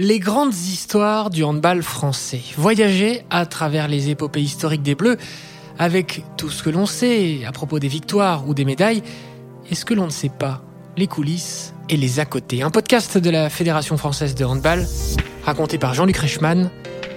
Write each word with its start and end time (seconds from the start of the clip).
Les 0.00 0.20
grandes 0.20 0.54
histoires 0.54 1.28
du 1.28 1.42
handball 1.42 1.82
français. 1.82 2.40
Voyager 2.56 3.24
à 3.30 3.46
travers 3.46 3.88
les 3.88 4.10
épopées 4.10 4.40
historiques 4.40 4.82
des 4.84 4.94
Bleus 4.94 5.16
avec 5.76 6.22
tout 6.36 6.50
ce 6.50 6.62
que 6.62 6.70
l'on 6.70 6.86
sait 6.86 7.44
à 7.44 7.50
propos 7.50 7.80
des 7.80 7.88
victoires 7.88 8.48
ou 8.48 8.54
des 8.54 8.64
médailles 8.64 9.02
et 9.68 9.74
ce 9.74 9.84
que 9.84 9.94
l'on 9.94 10.04
ne 10.04 10.10
sait 10.10 10.28
pas, 10.28 10.62
les 10.96 11.08
coulisses 11.08 11.74
et 11.88 11.96
les 11.96 12.20
à 12.20 12.26
côté? 12.26 12.62
Un 12.62 12.70
podcast 12.70 13.18
de 13.18 13.28
la 13.28 13.50
Fédération 13.50 13.96
française 13.96 14.36
de 14.36 14.44
handball 14.44 14.86
raconté 15.44 15.78
par 15.78 15.94
Jean-Luc 15.94 16.18
Reichmann. 16.18 16.70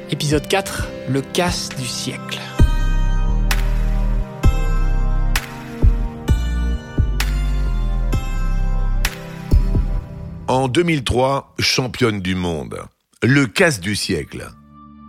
Épisode 0.09 0.47
4, 0.47 0.87
le 1.07 1.21
casse 1.21 1.69
du 1.77 1.85
siècle. 1.85 2.39
En 10.51 10.67
2003, 10.67 11.55
championne 11.59 12.19
du 12.19 12.35
monde. 12.35 12.81
Le 13.23 13.47
casse 13.47 13.79
du 13.79 13.95
siècle. 13.95 14.51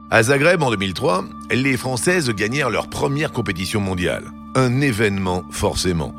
À 0.09 0.23
Zagreb 0.23 0.63
en 0.63 0.71
2003, 0.71 1.25
les 1.51 1.77
Françaises 1.77 2.31
gagnèrent 2.31 2.71
leur 2.71 2.89
première 2.89 3.33
compétition 3.33 3.81
mondiale. 3.81 4.23
Un 4.55 4.81
événement 4.81 5.43
forcément. 5.51 6.15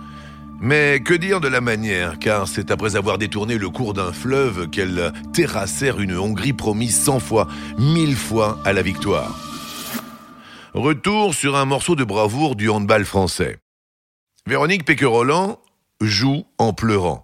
Mais 0.60 1.00
que 1.00 1.14
dire 1.14 1.40
de 1.40 1.48
la 1.48 1.62
manière, 1.62 2.20
car 2.20 2.50
c'est 2.50 2.70
après 2.70 2.98
avoir 2.98 3.18
détourné 3.18 3.58
le 3.58 3.70
cours 3.70 3.94
d'un 3.94 4.12
fleuve 4.12 4.70
qu'elles 4.70 5.14
terrassèrent 5.32 6.02
une 6.02 6.18
Hongrie 6.18 6.52
promise 6.52 7.00
cent 7.00 7.22
fois, 7.22 7.48
mille 7.78 8.18
fois 8.18 8.60
à 8.66 8.74
la 8.74 8.82
victoire. 8.82 9.40
Retour 10.74 11.34
sur 11.34 11.56
un 11.56 11.64
morceau 11.64 11.96
de 11.96 12.04
bravoure 12.04 12.58
du 12.58 12.70
handball 12.70 13.06
français. 13.06 13.58
Véronique 14.48 14.84
Péquerolland 14.84 15.60
joue 16.02 16.44
en 16.58 16.74
pleurant. 16.74 17.24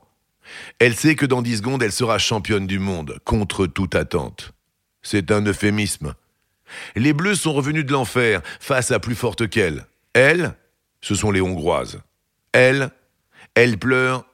Elle 0.79 0.95
sait 0.95 1.15
que 1.15 1.25
dans 1.25 1.41
10 1.41 1.57
secondes, 1.57 1.83
elle 1.83 1.91
sera 1.91 2.17
championne 2.17 2.67
du 2.67 2.79
monde, 2.79 3.19
contre 3.25 3.67
toute 3.67 3.95
attente. 3.95 4.51
C'est 5.01 5.31
un 5.31 5.45
euphémisme. 5.45 6.13
Les 6.95 7.13
Bleus 7.13 7.35
sont 7.35 7.53
revenus 7.53 7.85
de 7.85 7.91
l'enfer 7.91 8.41
face 8.59 8.91
à 8.91 8.99
plus 8.99 9.15
forte 9.15 9.49
qu'elle. 9.49 9.85
Elles, 10.13 10.55
ce 11.01 11.15
sont 11.15 11.31
les 11.31 11.41
Hongroises. 11.41 12.01
Elles, 12.51 12.91
elles 13.55 13.77
pleurent 13.77 14.25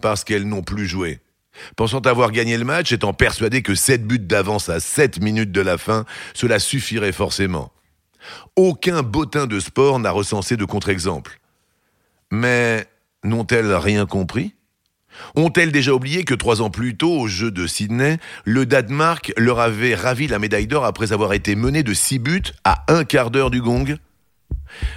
parce 0.00 0.24
qu'elles 0.24 0.48
n'ont 0.48 0.62
plus 0.62 0.86
joué. 0.86 1.20
Pensant 1.76 2.00
avoir 2.00 2.32
gagné 2.32 2.58
le 2.58 2.64
match, 2.64 2.92
étant 2.92 3.12
persuadées 3.12 3.62
que 3.62 3.74
7 3.74 4.06
buts 4.06 4.18
d'avance 4.18 4.68
à 4.68 4.80
7 4.80 5.20
minutes 5.20 5.52
de 5.52 5.60
la 5.60 5.78
fin, 5.78 6.04
cela 6.34 6.58
suffirait 6.58 7.12
forcément. 7.12 7.72
Aucun 8.56 9.02
bottin 9.02 9.46
de 9.46 9.60
sport 9.60 9.98
n'a 9.98 10.10
recensé 10.10 10.56
de 10.56 10.64
contre-exemple. 10.64 11.40
Mais 12.30 12.86
n'ont-elles 13.22 13.72
rien 13.74 14.06
compris? 14.06 14.54
Ont-elles 15.34 15.72
déjà 15.72 15.92
oublié 15.92 16.24
que 16.24 16.34
trois 16.34 16.62
ans 16.62 16.70
plus 16.70 16.96
tôt, 16.96 17.12
au 17.12 17.28
jeu 17.28 17.50
de 17.50 17.66
Sydney, 17.66 18.18
le 18.44 18.66
Danemark 18.66 19.32
leur 19.36 19.60
avait 19.60 19.94
ravi 19.94 20.26
la 20.26 20.38
médaille 20.38 20.66
d'or 20.66 20.84
après 20.84 21.12
avoir 21.12 21.32
été 21.32 21.56
mené 21.56 21.82
de 21.82 21.94
six 21.94 22.18
buts 22.18 22.52
à 22.64 22.84
un 22.88 23.04
quart 23.04 23.30
d'heure 23.30 23.50
du 23.50 23.62
gong? 23.62 23.96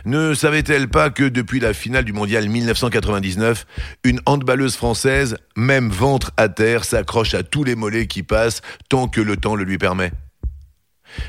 Ne 0.06 0.34
savait-elle 0.34 0.88
pas 0.88 1.09
que 1.09 1.24
depuis 1.24 1.59
la 1.59 1.74
finale 1.74 2.06
du 2.06 2.14
mondial 2.14 2.48
1999, 2.50 3.66
une 4.04 4.20
handballeuse 4.26 4.76
française, 4.76 5.38
même 5.56 5.90
ventre 5.90 6.31
à 6.38 6.50
terre, 6.50 6.84
s'accroche 6.84 7.34
à 7.34 7.44
tous 7.44 7.64
les 7.64 7.76
mollets 7.76 8.08
qui 8.08 8.24
passent 8.24 8.62
tant 8.90 9.08
que 9.08 9.22
le 9.22 9.38
temps 9.38 9.56
le 9.56 9.64
lui 9.64 9.78
permet? 9.78 10.12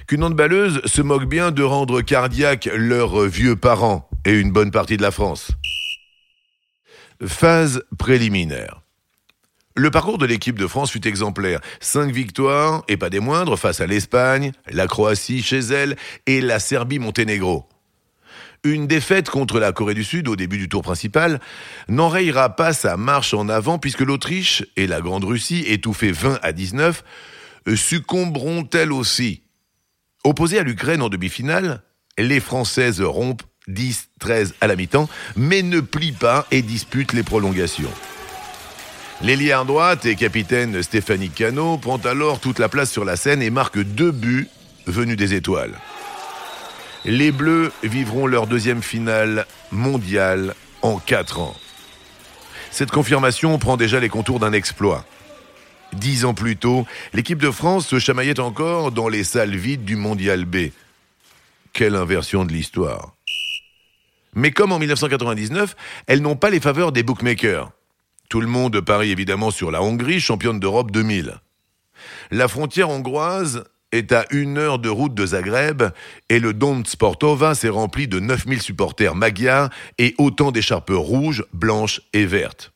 Qu'une 0.06 0.25
handballeuse 0.25 0.80
se 0.84 1.02
moque 1.02 1.27
bien 1.27 1.50
de 1.50 1.62
rendre 1.62 2.00
cardiaque 2.00 2.69
leurs 2.75 3.23
vieux 3.27 3.56
parents 3.56 4.08
et 4.25 4.33
une 4.33 4.50
bonne 4.50 4.70
partie 4.70 4.97
de 4.97 5.02
la 5.02 5.11
France 5.11 5.52
Phase 7.27 7.83
préliminaire. 7.98 8.83
Le 9.74 9.91
parcours 9.91 10.19
de 10.19 10.27
l'équipe 10.27 10.58
de 10.58 10.66
France 10.66 10.91
fut 10.91 11.06
exemplaire. 11.06 11.61
Cinq 11.80 12.12
victoires, 12.12 12.84
et 12.88 12.97
pas 12.97 13.11
des 13.11 13.20
moindres, 13.20 13.58
face 13.58 13.80
à 13.80 13.86
l'Espagne, 13.86 14.52
la 14.69 14.86
Croatie 14.86 15.42
chez 15.42 15.58
elle 15.58 15.96
et 16.27 16.41
la 16.41 16.58
Serbie-Monténégro. 16.58 17.69
Une 18.64 18.86
défaite 18.86 19.30
contre 19.30 19.61
la 19.61 19.72
Corée 19.72 19.94
du 19.94 20.05
Sud 20.05 20.27
au 20.28 20.36
début 20.36 20.58
du 20.58 20.69
tour 20.69 20.83
principal 20.83 21.40
n'enrayera 21.89 22.56
pas 22.56 22.73
sa 22.73 22.96
marche 22.96 23.35
en 23.35 23.48
avant 23.48 23.79
puisque 23.79 24.00
l'Autriche 24.00 24.64
et 24.77 24.89
la 24.89 25.00
Grande 25.00 25.24
Russie, 25.24 25.64
étouffées 25.67 26.12
20 26.12 26.40
à 26.42 26.52
19, 26.52 27.05
succomberont 27.77 28.68
elles 28.73 28.92
aussi. 28.92 29.42
Opposées 30.24 30.58
à 30.58 30.64
l'Ukraine 30.64 31.02
en 31.02 31.08
demi-finale, 31.08 31.83
les 32.18 32.40
Françaises 32.40 33.00
rompent 33.00 33.45
10-13 33.68 34.52
à 34.61 34.67
la 34.67 34.77
mi-temps, 34.77 35.08
mais 35.36 35.62
ne 35.62 35.80
plie 35.80 36.12
pas 36.12 36.46
et 36.51 36.62
dispute 36.62 37.12
les 37.12 37.23
prolongations. 37.23 37.92
L'ailière 39.20 39.64
droite 39.64 40.06
et 40.06 40.14
capitaine 40.14 40.83
Stéphanie 40.83 41.30
Cano 41.30 41.77
prend 41.77 41.98
alors 41.98 42.39
toute 42.39 42.58
la 42.58 42.68
place 42.68 42.90
sur 42.90 43.05
la 43.05 43.17
scène 43.17 43.42
et 43.42 43.51
marque 43.51 43.79
deux 43.79 44.12
buts 44.12 44.48
venus 44.86 45.17
des 45.17 45.34
étoiles. 45.34 45.74
Les 47.05 47.33
Bleus 47.33 47.73
vivront 47.83 48.27
leur 48.27 48.46
deuxième 48.46 48.83
finale 48.83 49.46
mondiale 49.73 50.55
en 50.83 50.98
quatre 50.98 51.40
ans. 51.40 51.56
Cette 52.70 52.90
confirmation 52.90 53.58
prend 53.58 53.77
déjà 53.77 53.98
les 53.98 54.08
contours 54.08 54.40
d'un 54.40 54.52
exploit. 54.52 55.05
Dix 55.95 56.24
ans 56.24 56.35
plus 56.35 56.56
tôt, 56.56 56.86
l'équipe 57.12 57.40
de 57.40 57.50
France 57.50 57.86
se 57.89 57.98
chamaillait 57.98 58.40
encore 58.40 58.92
dans 58.92 59.08
les 59.08 59.24
salles 59.24 59.56
vides 59.56 59.85
du 59.85 59.96
Mondial 59.96 60.45
B. 60.45 60.68
Quelle 61.73 61.96
inversion 61.96 62.45
de 62.45 62.52
l'histoire. 62.52 63.14
Mais 64.34 64.50
comme 64.50 64.72
en 64.72 64.78
1999, 64.78 65.77
elles 66.06 66.22
n'ont 66.22 66.36
pas 66.36 66.50
les 66.50 66.61
faveurs 66.61 66.92
des 66.92 67.02
bookmakers. 67.02 67.70
Tout 68.28 68.40
le 68.40 68.46
monde 68.46 68.80
parie 68.80 69.11
évidemment 69.11 69.50
sur 69.50 69.70
la 69.70 69.83
Hongrie, 69.83 70.20
championne 70.20 70.61
d'Europe 70.61 70.90
2000. 70.90 71.34
La 72.30 72.48
frontière 72.48 72.90
hongroise 72.90 73.64
est 73.90 74.12
à 74.12 74.27
une 74.30 74.58
heure 74.58 74.78
de 74.78 74.88
route 74.88 75.14
de 75.14 75.27
Zagreb 75.27 75.83
et 76.28 76.38
le 76.38 76.52
Don 76.52 76.83
Sportova 76.84 77.55
s'est 77.55 77.70
rempli 77.70 78.06
de 78.06 78.20
9000 78.20 78.61
supporters 78.61 79.14
magyars 79.14 79.70
et 79.96 80.14
autant 80.18 80.52
d'écharpes 80.52 80.92
rouges, 80.92 81.44
blanches 81.52 82.02
et 82.12 82.27
vertes. 82.27 82.72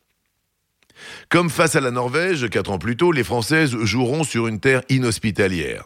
Comme 1.28 1.50
face 1.50 1.76
à 1.76 1.80
la 1.80 1.90
Norvège, 1.90 2.48
quatre 2.48 2.70
ans 2.70 2.78
plus 2.78 2.96
tôt, 2.96 3.12
les 3.12 3.24
Françaises 3.24 3.76
joueront 3.82 4.24
sur 4.24 4.46
une 4.46 4.60
terre 4.60 4.82
inhospitalière. 4.88 5.84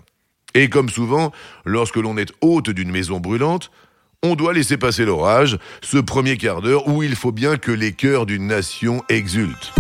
Et 0.55 0.69
comme 0.69 0.89
souvent, 0.89 1.33
lorsque 1.65 1.97
l'on 1.97 2.17
est 2.17 2.33
hôte 2.41 2.71
d'une 2.71 2.91
maison 2.91 3.21
brûlante, 3.21 3.71
on 4.27 4.35
doit 4.35 4.53
laisser 4.53 4.77
passer 4.77 5.05
l'orage, 5.05 5.57
ce 5.83 5.99
premier 5.99 6.37
quart 6.37 6.61
d'heure 6.61 6.89
où 6.89 7.03
il 7.03 7.15
faut 7.15 7.33
bien 7.33 7.57
que 7.57 7.71
les 7.71 7.93
cœurs 7.93 8.27
d'une 8.27 8.47
nation 8.47 9.05
exultent. 9.09 9.73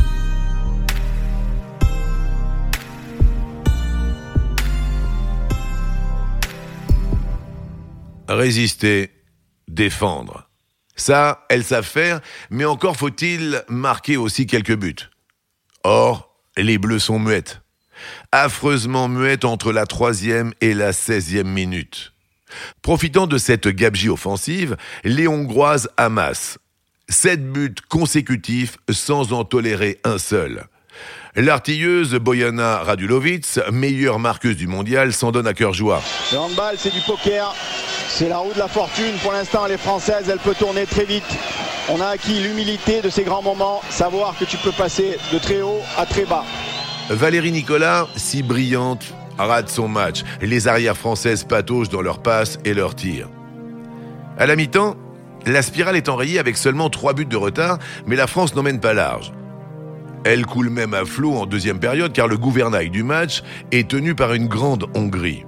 Résister, 8.28 9.10
défendre. 9.68 10.48
Ça, 10.94 11.44
elles 11.48 11.64
savent 11.64 11.84
faire, 11.84 12.20
mais 12.50 12.64
encore 12.64 12.96
faut-il 12.96 13.62
marquer 13.68 14.16
aussi 14.16 14.46
quelques 14.46 14.76
buts. 14.76 15.10
Or, 15.84 16.34
les 16.56 16.78
Bleus 16.78 17.00
sont 17.00 17.18
muettes. 17.18 17.60
Affreusement 18.32 19.08
muettes 19.08 19.44
entre 19.44 19.72
la 19.72 19.86
troisième 19.86 20.52
et 20.60 20.74
la 20.74 20.92
seizième 20.92 21.48
minute. 21.48 22.12
Profitant 22.82 23.26
de 23.26 23.38
cette 23.38 23.68
gabegie 23.68 24.08
offensive, 24.08 24.76
les 25.04 25.28
Hongroises 25.28 25.88
amassent 25.96 26.58
sept 27.08 27.52
buts 27.52 27.74
consécutifs 27.88 28.78
sans 28.90 29.32
en 29.32 29.44
tolérer 29.44 30.00
un 30.04 30.18
seul. 30.18 30.66
L'artilleuse 31.34 32.14
Boyana 32.14 32.78
Radulovic, 32.78 33.44
meilleure 33.70 34.18
marqueuse 34.18 34.56
du 34.56 34.66
mondial, 34.66 35.12
s'en 35.12 35.32
donne 35.32 35.46
à 35.46 35.52
cœur 35.52 35.74
joie. 35.74 36.02
Le 36.32 36.38
handball, 36.38 36.76
c'est 36.78 36.92
du 36.92 37.00
poker. 37.00 37.54
C'est 38.08 38.28
la 38.30 38.38
roue 38.38 38.54
de 38.54 38.58
la 38.58 38.68
fortune. 38.68 39.12
Pour 39.22 39.32
l'instant, 39.32 39.66
elle 39.66 39.72
est 39.72 39.78
française, 39.78 40.28
elle 40.30 40.38
peut 40.38 40.54
tourner 40.54 40.86
très 40.86 41.04
vite. 41.04 41.24
On 41.90 42.00
a 42.00 42.06
acquis 42.06 42.40
l'humilité 42.40 43.02
de 43.02 43.10
ces 43.10 43.22
grands 43.22 43.42
moments, 43.42 43.82
savoir 43.90 44.34
que 44.38 44.46
tu 44.46 44.56
peux 44.56 44.72
passer 44.72 45.18
de 45.32 45.38
très 45.38 45.60
haut 45.60 45.82
à 45.98 46.06
très 46.06 46.24
bas. 46.24 46.44
Valérie 47.10 47.52
Nicolas, 47.52 48.08
si 48.16 48.42
brillante, 48.42 49.04
rate 49.44 49.68
son 49.68 49.88
match. 49.88 50.22
Les 50.40 50.68
arrières 50.68 50.96
françaises 50.96 51.44
pataugent 51.44 51.88
dans 51.88 52.02
leurs 52.02 52.22
passes 52.22 52.58
et 52.64 52.74
leurs 52.74 52.94
tirs. 52.94 53.28
À 54.38 54.46
la 54.46 54.56
mi-temps, 54.56 54.96
la 55.46 55.62
spirale 55.62 55.96
est 55.96 56.08
enrayée 56.08 56.38
avec 56.38 56.56
seulement 56.56 56.90
trois 56.90 57.12
buts 57.12 57.24
de 57.26 57.36
retard, 57.36 57.78
mais 58.06 58.16
la 58.16 58.26
France 58.26 58.54
n'emmène 58.54 58.80
pas 58.80 58.94
large. 58.94 59.32
Elle 60.24 60.44
coule 60.44 60.70
même 60.70 60.92
à 60.92 61.04
flot 61.04 61.34
en 61.34 61.46
deuxième 61.46 61.78
période 61.78 62.12
car 62.12 62.26
le 62.26 62.36
gouvernail 62.36 62.90
du 62.90 63.04
match 63.04 63.44
est 63.70 63.88
tenu 63.88 64.16
par 64.16 64.34
une 64.34 64.48
grande 64.48 64.86
Hongrie. 64.94 65.44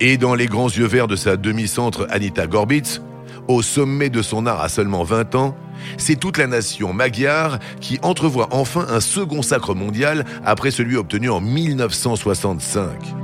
Et 0.00 0.18
dans 0.18 0.34
les 0.34 0.46
grands 0.46 0.68
yeux 0.68 0.86
verts 0.86 1.08
de 1.08 1.16
sa 1.16 1.36
demi-centre 1.36 2.06
Anita 2.10 2.46
Gorbitz, 2.46 3.00
au 3.48 3.62
sommet 3.62 4.10
de 4.10 4.22
son 4.22 4.46
art 4.46 4.60
à 4.60 4.68
seulement 4.68 5.02
20 5.02 5.34
ans, 5.34 5.56
c'est 5.96 6.16
toute 6.16 6.38
la 6.38 6.46
nation 6.46 6.92
magyare 6.92 7.58
qui 7.80 7.98
entrevoit 8.02 8.48
enfin 8.52 8.86
un 8.88 9.00
second 9.00 9.42
sacre 9.42 9.74
mondial 9.74 10.24
après 10.44 10.70
celui 10.70 10.96
obtenu 10.96 11.30
en 11.30 11.40
1965. 11.40 13.14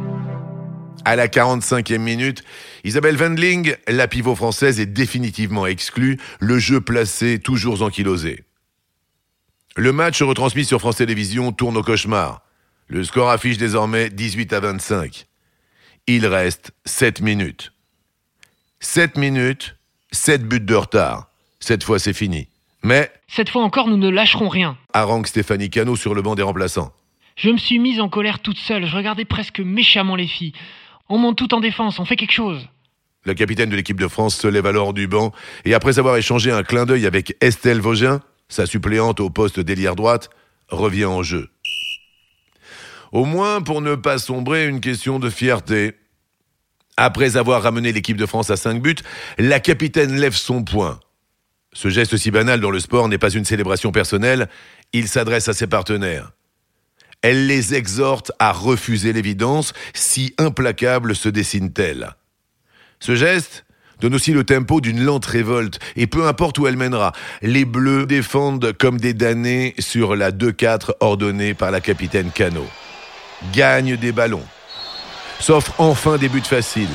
À 1.04 1.16
la 1.16 1.28
45e 1.28 1.98
minute, 1.98 2.42
Isabelle 2.82 3.16
Wendling, 3.16 3.76
la 3.86 4.08
pivot 4.08 4.34
française, 4.34 4.80
est 4.80 4.86
définitivement 4.86 5.66
exclue, 5.66 6.18
le 6.40 6.58
jeu 6.58 6.80
placé 6.80 7.38
toujours 7.38 7.82
ankylosé. 7.82 8.44
Le 9.76 9.92
match 9.92 10.22
retransmis 10.22 10.64
sur 10.64 10.80
France 10.80 10.96
Télévisions 10.96 11.52
tourne 11.52 11.76
au 11.76 11.82
cauchemar. 11.82 12.42
Le 12.86 13.04
score 13.04 13.30
affiche 13.30 13.58
désormais 13.58 14.08
18 14.08 14.52
à 14.54 14.60
25. 14.60 15.26
Il 16.06 16.26
reste 16.26 16.72
7 16.86 17.20
minutes. 17.20 17.72
7 18.80 19.16
minutes, 19.18 19.76
7 20.14 20.46
buts 20.46 20.60
de 20.60 20.74
retard. 20.74 21.28
Cette 21.60 21.84
fois, 21.84 21.98
c'est 21.98 22.12
fini. 22.12 22.48
Mais, 22.82 23.10
Cette 23.28 23.48
fois 23.50 23.62
encore, 23.62 23.88
nous 23.88 23.96
ne 23.96 24.08
lâcherons 24.08 24.48
rien. 24.48 24.76
harangue 24.92 25.26
Stéphanie 25.26 25.70
Cano 25.70 25.96
sur 25.96 26.14
le 26.14 26.22
banc 26.22 26.34
des 26.34 26.42
remplaçants. 26.42 26.92
Je 27.36 27.50
me 27.50 27.56
suis 27.56 27.78
mise 27.78 28.00
en 28.00 28.08
colère 28.08 28.38
toute 28.40 28.58
seule, 28.58 28.86
je 28.86 28.94
regardais 28.94 29.24
presque 29.24 29.60
méchamment 29.60 30.16
les 30.16 30.26
filles. 30.28 30.52
On 31.08 31.18
monte 31.18 31.36
tout 31.36 31.52
en 31.52 31.60
défense, 31.60 31.98
on 31.98 32.04
fait 32.04 32.16
quelque 32.16 32.32
chose. 32.32 32.68
La 33.24 33.34
capitaine 33.34 33.70
de 33.70 33.76
l'équipe 33.76 33.98
de 33.98 34.06
France 34.06 34.36
se 34.36 34.46
lève 34.46 34.66
alors 34.66 34.92
du 34.92 35.08
banc 35.08 35.32
et 35.64 35.74
après 35.74 35.98
avoir 35.98 36.16
échangé 36.16 36.52
un 36.52 36.62
clin 36.62 36.84
d'œil 36.84 37.06
avec 37.06 37.36
Estelle 37.40 37.80
Vaugin, 37.80 38.20
sa 38.48 38.66
suppléante 38.66 39.18
au 39.20 39.30
poste 39.30 39.58
d'ailière 39.58 39.96
droite, 39.96 40.28
revient 40.68 41.06
en 41.06 41.22
jeu. 41.22 41.48
Au 43.12 43.24
moins 43.24 43.62
pour 43.62 43.80
ne 43.80 43.94
pas 43.94 44.18
sombrer 44.18 44.66
une 44.66 44.80
question 44.80 45.18
de 45.18 45.30
fierté. 45.30 45.94
Après 46.96 47.36
avoir 47.36 47.62
ramené 47.62 47.92
l'équipe 47.92 48.16
de 48.16 48.26
France 48.26 48.50
à 48.50 48.56
5 48.56 48.80
buts, 48.80 48.94
la 49.38 49.58
capitaine 49.58 50.18
lève 50.18 50.36
son 50.36 50.62
poing. 50.62 51.00
Ce 51.72 51.88
geste 51.88 52.16
si 52.16 52.30
banal 52.30 52.60
dans 52.60 52.70
le 52.70 52.78
sport 52.78 53.08
n'est 53.08 53.18
pas 53.18 53.30
une 53.30 53.44
célébration 53.44 53.90
personnelle, 53.90 54.48
il 54.92 55.08
s'adresse 55.08 55.48
à 55.48 55.54
ses 55.54 55.66
partenaires. 55.66 56.30
Elle 57.20 57.46
les 57.46 57.74
exhorte 57.74 58.30
à 58.38 58.52
refuser 58.52 59.12
l'évidence, 59.12 59.72
si 59.92 60.34
implacable 60.38 61.16
se 61.16 61.28
dessine-t-elle. 61.28 62.14
Ce 63.00 63.16
geste 63.16 63.64
donne 64.00 64.14
aussi 64.14 64.32
le 64.32 64.44
tempo 64.44 64.80
d'une 64.80 65.02
lente 65.02 65.26
révolte, 65.26 65.80
et 65.96 66.06
peu 66.06 66.26
importe 66.28 66.58
où 66.58 66.66
elle 66.66 66.76
mènera, 66.76 67.12
les 67.42 67.64
Bleus 67.64 68.06
défendent 68.06 68.72
comme 68.74 69.00
des 69.00 69.14
damnés 69.14 69.74
sur 69.78 70.14
la 70.14 70.30
2-4 70.30 70.92
ordonnée 71.00 71.54
par 71.54 71.70
la 71.70 71.80
capitaine 71.80 72.30
Cano. 72.30 72.66
Gagne 73.52 73.96
des 73.96 74.12
ballons. 74.12 74.46
S'offre 75.44 75.74
enfin 75.76 76.16
des 76.16 76.30
buts 76.30 76.40
faciles. 76.40 76.88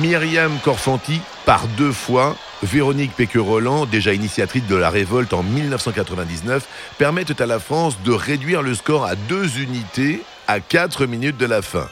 Myriam 0.00 0.58
Corfanti, 0.64 1.20
par 1.44 1.68
deux 1.78 1.92
fois, 1.92 2.34
Véronique 2.64 3.14
Péqueux-Roland, 3.14 3.86
déjà 3.86 4.12
initiatrice 4.12 4.66
de 4.66 4.74
la 4.74 4.90
révolte 4.90 5.32
en 5.32 5.44
1999, 5.44 6.66
permettent 6.98 7.40
à 7.40 7.46
la 7.46 7.60
France 7.60 8.02
de 8.02 8.10
réduire 8.10 8.62
le 8.62 8.74
score 8.74 9.04
à 9.04 9.14
deux 9.14 9.60
unités 9.60 10.20
à 10.48 10.58
4 10.58 11.06
minutes 11.06 11.36
de 11.36 11.46
la 11.46 11.62
fin. 11.62 11.88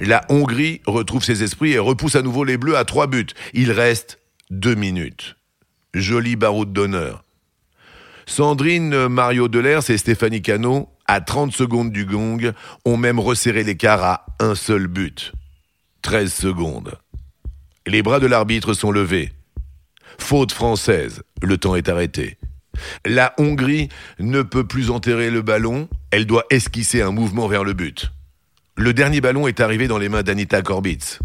La 0.00 0.24
Hongrie 0.30 0.80
retrouve 0.84 1.22
ses 1.22 1.44
esprits 1.44 1.74
et 1.74 1.78
repousse 1.78 2.16
à 2.16 2.22
nouveau 2.22 2.42
les 2.42 2.56
Bleus 2.56 2.76
à 2.76 2.84
trois 2.84 3.06
buts. 3.06 3.28
Il 3.54 3.70
reste 3.70 4.18
deux 4.50 4.74
minutes. 4.74 5.36
Joli 5.94 6.34
baroud 6.34 6.72
d'honneur. 6.72 7.22
Sandrine 8.28 9.08
Mario 9.08 9.48
Delers 9.48 9.88
et 9.88 9.96
Stéphanie 9.96 10.42
Cano, 10.42 10.90
à 11.06 11.22
30 11.22 11.50
secondes 11.50 11.90
du 11.90 12.04
gong, 12.04 12.52
ont 12.84 12.96
même 12.98 13.18
resserré 13.18 13.64
l'écart 13.64 14.04
à 14.04 14.26
un 14.38 14.54
seul 14.54 14.86
but. 14.86 15.32
13 16.02 16.30
secondes. 16.30 16.98
Les 17.86 18.02
bras 18.02 18.20
de 18.20 18.26
l'arbitre 18.26 18.74
sont 18.74 18.92
levés. 18.92 19.32
Faute 20.18 20.52
française. 20.52 21.22
Le 21.42 21.56
temps 21.56 21.74
est 21.74 21.88
arrêté. 21.88 22.36
La 23.06 23.32
Hongrie 23.38 23.88
ne 24.18 24.42
peut 24.42 24.66
plus 24.66 24.90
enterrer 24.90 25.30
le 25.30 25.40
ballon. 25.40 25.88
Elle 26.10 26.26
doit 26.26 26.44
esquisser 26.50 27.00
un 27.00 27.12
mouvement 27.12 27.48
vers 27.48 27.64
le 27.64 27.72
but. 27.72 28.12
Le 28.76 28.92
dernier 28.92 29.22
ballon 29.22 29.48
est 29.48 29.60
arrivé 29.60 29.88
dans 29.88 29.98
les 29.98 30.10
mains 30.10 30.22
d'Anita 30.22 30.60
Korbitz. 30.60 31.18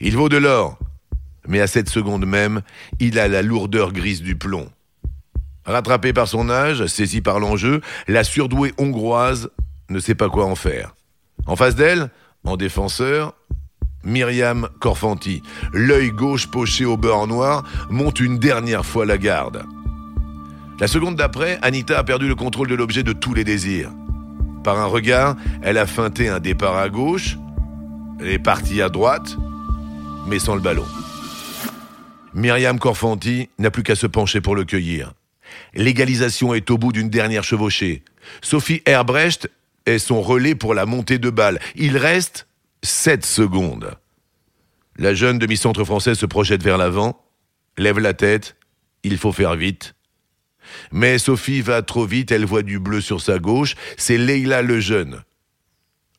Il 0.00 0.16
vaut 0.16 0.30
de 0.30 0.38
l'or, 0.38 0.78
mais 1.46 1.60
à 1.60 1.66
cette 1.66 1.90
seconde 1.90 2.24
même, 2.24 2.62
il 2.98 3.18
a 3.18 3.28
la 3.28 3.42
lourdeur 3.42 3.92
grise 3.92 4.22
du 4.22 4.36
plomb. 4.36 4.70
Rattrapée 5.68 6.14
par 6.14 6.26
son 6.26 6.48
âge, 6.48 6.86
saisie 6.86 7.20
par 7.20 7.40
l'enjeu, 7.40 7.82
la 8.08 8.24
surdouée 8.24 8.72
hongroise 8.78 9.50
ne 9.90 10.00
sait 10.00 10.14
pas 10.14 10.30
quoi 10.30 10.46
en 10.46 10.54
faire. 10.54 10.94
En 11.46 11.56
face 11.56 11.74
d'elle, 11.74 12.10
en 12.44 12.56
défenseur, 12.56 13.34
Myriam 14.02 14.70
Corfanti, 14.80 15.42
l'œil 15.74 16.10
gauche 16.10 16.46
poché 16.46 16.86
au 16.86 16.96
beurre 16.96 17.26
noir, 17.26 17.64
monte 17.90 18.18
une 18.18 18.38
dernière 18.38 18.86
fois 18.86 19.04
la 19.04 19.18
garde. 19.18 19.62
La 20.80 20.86
seconde 20.86 21.16
d'après, 21.16 21.58
Anita 21.60 21.98
a 21.98 22.04
perdu 22.04 22.28
le 22.28 22.34
contrôle 22.34 22.68
de 22.68 22.74
l'objet 22.74 23.02
de 23.02 23.12
tous 23.12 23.34
les 23.34 23.44
désirs. 23.44 23.90
Par 24.64 24.78
un 24.78 24.86
regard, 24.86 25.36
elle 25.60 25.76
a 25.76 25.86
feinté 25.86 26.28
un 26.28 26.40
départ 26.40 26.78
à 26.78 26.88
gauche, 26.88 27.36
elle 28.20 28.28
est 28.28 28.38
partie 28.38 28.80
à 28.80 28.88
droite, 28.88 29.36
mais 30.26 30.38
sans 30.38 30.54
le 30.54 30.62
ballon. 30.62 30.86
Myriam 32.32 32.78
Corfanti 32.78 33.50
n'a 33.58 33.70
plus 33.70 33.82
qu'à 33.82 33.96
se 33.96 34.06
pencher 34.06 34.40
pour 34.40 34.56
le 34.56 34.64
cueillir. 34.64 35.12
L'égalisation 35.74 36.54
est 36.54 36.70
au 36.70 36.78
bout 36.78 36.92
d'une 36.92 37.10
dernière 37.10 37.44
chevauchée. 37.44 38.02
Sophie 38.42 38.82
Herbrecht 38.86 39.48
est 39.86 39.98
son 39.98 40.20
relais 40.20 40.54
pour 40.54 40.74
la 40.74 40.86
montée 40.86 41.18
de 41.18 41.30
balle. 41.30 41.60
Il 41.74 41.96
reste 41.96 42.46
7 42.82 43.24
secondes. 43.24 43.96
La 44.96 45.14
jeune 45.14 45.38
demi-centre 45.38 45.84
française 45.84 46.18
se 46.18 46.26
projette 46.26 46.62
vers 46.62 46.78
l'avant, 46.78 47.24
lève 47.76 47.98
la 47.98 48.14
tête, 48.14 48.56
il 49.04 49.16
faut 49.16 49.32
faire 49.32 49.54
vite. 49.54 49.94
Mais 50.90 51.18
Sophie 51.18 51.60
va 51.60 51.82
trop 51.82 52.04
vite, 52.04 52.32
elle 52.32 52.44
voit 52.44 52.62
du 52.62 52.78
bleu 52.78 53.00
sur 53.00 53.20
sa 53.20 53.38
gauche, 53.38 53.74
c'est 53.96 54.18
Leila 54.18 54.62
Lejeune. 54.62 55.22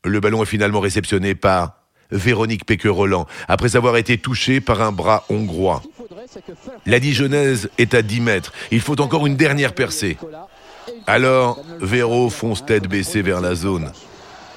Le 0.06 0.20
ballon 0.20 0.44
est 0.44 0.48
finalement 0.48 0.80
réceptionné 0.80 1.36
par 1.36 1.79
Véronique 2.12 2.66
Péqueux-Roland, 2.66 3.28
après 3.48 3.76
avoir 3.76 3.98
été 3.98 4.18
touchée 4.18 4.62
par 4.62 4.82
un 4.82 4.92
bras 4.92 5.26
hongrois. 5.30 5.82
La 6.86 7.00
Dijonnaise 7.00 7.70
est 7.78 7.94
à 7.94 8.02
10 8.02 8.22
mètres, 8.22 8.54
il 8.72 8.82
faut 8.82 9.00
encore 9.02 9.28
une 9.28 9.36
dernière 9.36 9.74
percée. 9.74 10.18
Alors, 11.08 11.60
Véro 11.80 12.30
fonce 12.30 12.66
tête 12.66 12.88
baissée 12.88 13.22
vers 13.22 13.42
la 13.42 13.56
zone. 13.56 13.92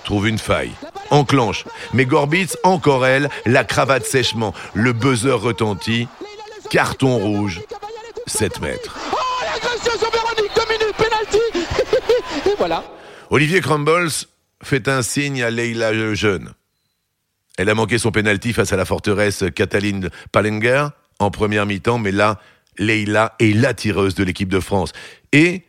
Trouve 0.04 0.28
une 0.28 0.38
faille. 0.38 0.72
Enclenche. 1.10 1.64
Mais 1.92 2.06
Gorbitz, 2.06 2.56
encore 2.64 3.06
elle, 3.06 3.28
la 3.46 3.64
cravate 3.64 4.04
sèchement. 4.04 4.52
Le 4.74 4.92
buzzer 4.92 5.40
retentit. 5.40 6.08
Carton 6.70 7.18
rouge. 7.18 7.60
7 8.26 8.60
mètres. 8.60 8.98
L'agression 9.44 9.92
sur 9.98 10.10
Véronique, 10.10 10.52
deux 10.54 10.72
minutes, 10.72 10.96
penalty 10.96 12.46
Et 12.50 12.54
voilà. 12.56 12.82
Olivier 13.30 13.60
Crumbles 13.60 14.10
fait 14.62 14.88
un 14.88 15.02
signe 15.02 15.42
à 15.42 15.50
Leila 15.50 15.92
Lejeune. 15.92 16.52
Elle 17.58 17.68
a 17.68 17.74
manqué 17.74 17.98
son 17.98 18.10
pénalty 18.10 18.52
face 18.52 18.72
à 18.72 18.76
la 18.76 18.84
forteresse 18.84 19.44
Cataline 19.54 20.08
Palenger 20.32 20.86
en 21.18 21.30
première 21.30 21.66
mi-temps, 21.66 21.98
mais 21.98 22.12
là, 22.12 22.40
Leila 22.78 23.34
est 23.38 23.54
la 23.54 23.74
tireuse 23.74 24.14
de 24.14 24.24
l'équipe 24.24 24.48
de 24.48 24.60
France. 24.60 24.92
Et 25.32 25.62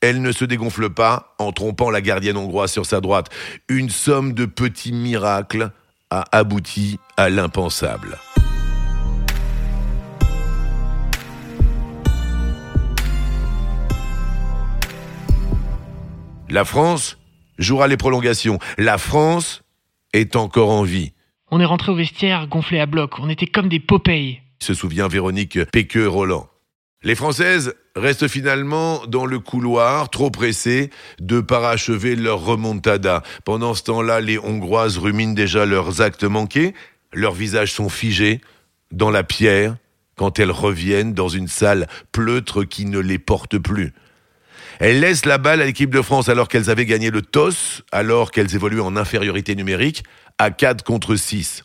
elle 0.00 0.22
ne 0.22 0.32
se 0.32 0.44
dégonfle 0.44 0.90
pas 0.90 1.34
en 1.38 1.52
trompant 1.52 1.90
la 1.90 2.00
gardienne 2.00 2.36
hongroise 2.36 2.72
sur 2.72 2.86
sa 2.86 3.00
droite. 3.00 3.28
Une 3.68 3.90
somme 3.90 4.32
de 4.32 4.46
petits 4.46 4.92
miracles 4.92 5.70
a 6.10 6.24
abouti 6.32 6.98
à 7.16 7.28
l'impensable. 7.28 8.18
La 16.48 16.64
France 16.64 17.18
jouera 17.58 17.88
les 17.88 17.98
prolongations. 17.98 18.58
La 18.78 18.96
France 18.96 19.62
est 20.14 20.34
encore 20.34 20.70
en 20.70 20.82
vie. 20.82 21.12
On 21.50 21.60
est 21.60 21.64
rentré 21.64 21.90
au 21.90 21.94
vestiaire 21.94 22.46
gonflé 22.46 22.78
à 22.78 22.84
bloc, 22.84 23.18
on 23.18 23.30
était 23.30 23.46
comme 23.46 23.70
des 23.70 23.80
Popeye. 23.80 24.42
se 24.60 24.74
souvient 24.74 25.08
Véronique 25.08 25.58
Péqueux-Roland. 25.72 26.46
Les 27.02 27.14
Françaises 27.14 27.74
restent 27.96 28.28
finalement 28.28 29.06
dans 29.06 29.24
le 29.24 29.38
couloir, 29.38 30.10
trop 30.10 30.30
pressées 30.30 30.90
de 31.20 31.40
parachever 31.40 32.16
leur 32.16 32.44
remontada. 32.44 33.22
Pendant 33.46 33.72
ce 33.72 33.84
temps-là, 33.84 34.20
les 34.20 34.38
Hongroises 34.38 34.98
ruminent 34.98 35.32
déjà 35.32 35.64
leurs 35.64 36.02
actes 36.02 36.24
manqués. 36.24 36.74
Leurs 37.14 37.32
visages 37.32 37.72
sont 37.72 37.88
figés 37.88 38.42
dans 38.92 39.10
la 39.10 39.22
pierre 39.22 39.76
quand 40.16 40.38
elles 40.40 40.50
reviennent 40.50 41.14
dans 41.14 41.28
une 41.28 41.48
salle 41.48 41.86
pleutre 42.12 42.64
qui 42.64 42.84
ne 42.84 42.98
les 42.98 43.18
porte 43.18 43.56
plus. 43.56 43.94
Elles 44.80 45.00
laissent 45.00 45.24
la 45.24 45.38
balle 45.38 45.62
à 45.62 45.66
l'équipe 45.66 45.90
de 45.90 46.02
France 46.02 46.28
alors 46.28 46.48
qu'elles 46.48 46.70
avaient 46.70 46.86
gagné 46.86 47.10
le 47.10 47.22
TOS, 47.22 47.82
alors 47.90 48.30
qu'elles 48.30 48.54
évoluent 48.54 48.80
en 48.80 48.96
infériorité 48.96 49.54
numérique, 49.56 50.04
à 50.38 50.50
4 50.50 50.84
contre 50.84 51.16
6. 51.16 51.64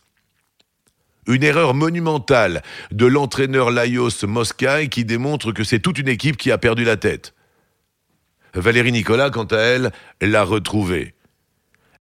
Une 1.26 1.42
erreur 1.42 1.74
monumentale 1.74 2.62
de 2.90 3.06
l'entraîneur 3.06 3.70
Laios 3.70 4.26
Moscaï 4.26 4.88
qui 4.88 5.04
démontre 5.04 5.52
que 5.52 5.64
c'est 5.64 5.78
toute 5.78 5.98
une 5.98 6.08
équipe 6.08 6.36
qui 6.36 6.50
a 6.50 6.58
perdu 6.58 6.84
la 6.84 6.96
tête. 6.96 7.34
Valérie 8.54 8.92
Nicolas, 8.92 9.30
quant 9.30 9.44
à 9.44 9.58
elle, 9.58 9.92
l'a 10.20 10.44
retrouvée. 10.44 11.14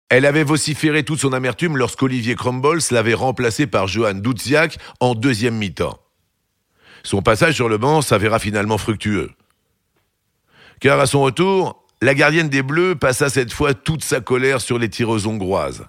Elle 0.08 0.26
avait 0.26 0.42
vociféré 0.42 1.04
toute 1.04 1.20
son 1.20 1.32
amertume 1.32 1.76
lorsqu'Olivier 1.76 2.34
Crumbles 2.34 2.80
l'avait 2.90 3.14
remplacé 3.14 3.66
par 3.66 3.86
Johan 3.86 4.14
Dudziak 4.14 4.78
en 4.98 5.14
deuxième 5.14 5.56
mi-temps. 5.56 6.00
Son 7.02 7.22
passage 7.22 7.54
sur 7.54 7.68
le 7.68 7.78
banc 7.78 8.02
s'avéra 8.02 8.38
finalement 8.38 8.78
fructueux. 8.78 9.30
Car 10.80 10.98
à 10.98 11.06
son 11.06 11.22
retour, 11.22 11.84
la 12.02 12.14
gardienne 12.14 12.48
des 12.48 12.62
Bleus 12.62 12.96
passa 12.96 13.28
cette 13.28 13.52
fois 13.52 13.74
toute 13.74 14.02
sa 14.02 14.20
colère 14.20 14.60
sur 14.60 14.78
les 14.78 14.88
tireuses 14.88 15.26
hongroises. 15.26 15.86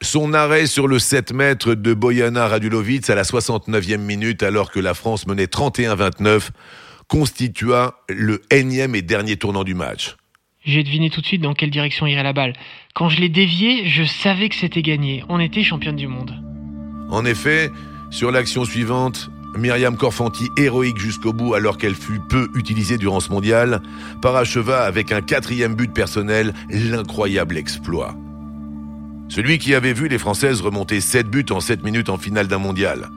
Son 0.00 0.32
arrêt 0.32 0.66
sur 0.66 0.86
le 0.86 0.98
7 0.98 1.32
mètres 1.32 1.74
de 1.74 1.92
Bojana 1.92 2.46
Radulovic 2.46 3.10
à 3.10 3.14
la 3.14 3.24
69e 3.24 3.98
minute 3.98 4.42
alors 4.42 4.70
que 4.70 4.78
la 4.78 4.94
France 4.94 5.26
menait 5.26 5.46
31-29 5.46 6.50
constitua 7.08 8.04
le 8.08 8.42
énième 8.50 8.94
et 8.94 9.02
dernier 9.02 9.36
tournant 9.36 9.64
du 9.64 9.74
match. 9.74 10.16
J'ai 10.64 10.84
deviné 10.84 11.10
tout 11.10 11.20
de 11.20 11.26
suite 11.26 11.40
dans 11.40 11.54
quelle 11.54 11.70
direction 11.70 12.06
irait 12.06 12.22
la 12.22 12.32
balle. 12.32 12.52
Quand 12.94 13.08
je 13.08 13.20
l'ai 13.20 13.28
dévié, 13.28 13.88
je 13.88 14.04
savais 14.04 14.48
que 14.48 14.54
c'était 14.54 14.82
gagné. 14.82 15.24
On 15.28 15.40
était 15.40 15.62
championne 15.62 15.96
du 15.96 16.06
monde. 16.06 16.34
En 17.10 17.24
effet, 17.24 17.70
sur 18.10 18.30
l'action 18.30 18.64
suivante, 18.64 19.30
Myriam 19.56 19.96
Corfanti, 19.96 20.48
héroïque 20.58 20.98
jusqu'au 20.98 21.32
bout 21.32 21.54
alors 21.54 21.78
qu'elle 21.78 21.94
fut 21.94 22.20
peu 22.28 22.48
utilisée 22.54 22.98
durant 22.98 23.20
ce 23.20 23.30
mondial, 23.30 23.80
paracheva 24.20 24.82
avec 24.82 25.10
un 25.10 25.22
quatrième 25.22 25.74
but 25.74 25.92
personnel 25.92 26.52
l'incroyable 26.68 27.56
exploit. 27.56 28.14
Celui 29.28 29.58
qui 29.58 29.74
avait 29.74 29.92
vu 29.92 30.08
les 30.08 30.18
Françaises 30.18 30.60
remonter 30.60 31.00
7 31.00 31.28
buts 31.28 31.44
en 31.50 31.60
7 31.60 31.84
minutes 31.84 32.08
en 32.08 32.16
finale 32.16 32.48
d'un 32.48 32.58
mondial. 32.58 33.10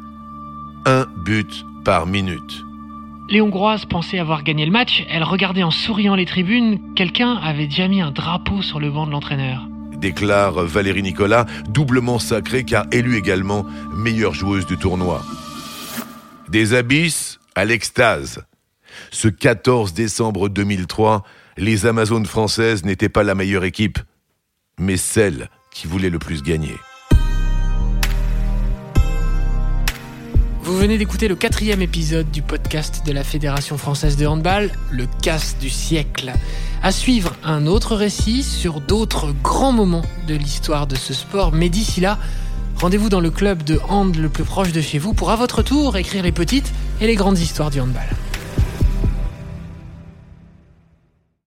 Un 0.85 1.07
but 1.25 1.65
par 1.85 2.05
minute. 2.05 2.63
Les 3.29 3.39
Hongroises 3.39 3.85
pensaient 3.85 4.19
avoir 4.19 4.43
gagné 4.43 4.65
le 4.65 4.71
match, 4.71 5.05
elles 5.09 5.23
regardaient 5.23 5.63
en 5.63 5.71
souriant 5.71 6.15
les 6.15 6.25
tribunes, 6.25 6.79
quelqu'un 6.95 7.35
avait 7.35 7.67
déjà 7.67 7.87
mis 7.87 8.01
un 8.01 8.11
drapeau 8.11 8.61
sur 8.61 8.79
le 8.79 8.91
banc 8.91 9.07
de 9.07 9.11
l'entraîneur. 9.11 9.67
Déclare 9.95 10.65
Valérie 10.65 11.03
Nicolas, 11.03 11.45
doublement 11.69 12.19
sacrée 12.19 12.65
car 12.65 12.85
élue 12.91 13.15
également 13.15 13.65
meilleure 13.95 14.33
joueuse 14.33 14.65
du 14.65 14.77
tournoi. 14.77 15.21
Des 16.49 16.73
abysses 16.73 17.39
à 17.55 17.63
l'extase. 17.63 18.43
Ce 19.11 19.29
14 19.29 19.93
décembre 19.93 20.49
2003, 20.49 21.23
les 21.57 21.85
Amazones 21.85 22.25
françaises 22.25 22.83
n'étaient 22.83 23.07
pas 23.07 23.23
la 23.23 23.35
meilleure 23.35 23.63
équipe, 23.63 23.99
mais 24.77 24.97
celle 24.97 25.49
voulait 25.87 26.09
le 26.09 26.19
plus 26.19 26.43
gagner. 26.43 26.75
Vous 30.63 30.77
venez 30.77 30.97
d'écouter 30.97 31.27
le 31.27 31.35
quatrième 31.35 31.81
épisode 31.81 32.29
du 32.31 32.41
podcast 32.41 33.01
de 33.05 33.11
la 33.11 33.23
Fédération 33.23 33.77
française 33.77 34.15
de 34.15 34.25
handball, 34.25 34.69
le 34.91 35.05
casse 35.21 35.57
du 35.59 35.69
siècle. 35.69 36.31
À 36.83 36.91
suivre 36.91 37.35
un 37.43 37.67
autre 37.67 37.95
récit 37.95 38.43
sur 38.43 38.79
d'autres 38.79 39.33
grands 39.43 39.71
moments 39.71 40.05
de 40.27 40.35
l'histoire 40.35 40.87
de 40.87 40.95
ce 40.95 41.13
sport, 41.13 41.51
mais 41.51 41.69
d'ici 41.69 41.99
là, 41.99 42.17
rendez-vous 42.77 43.09
dans 43.09 43.19
le 43.19 43.31
club 43.31 43.63
de 43.63 43.79
hand 43.89 44.15
le 44.15 44.29
plus 44.29 44.43
proche 44.45 44.71
de 44.71 44.81
chez 44.81 44.99
vous 44.99 45.13
pour 45.13 45.31
à 45.31 45.35
votre 45.35 45.61
tour 45.61 45.97
écrire 45.97 46.23
les 46.23 46.31
petites 46.31 46.71
et 47.01 47.07
les 47.07 47.15
grandes 47.15 47.39
histoires 47.39 47.71
du 47.71 47.81
handball. 47.81 48.07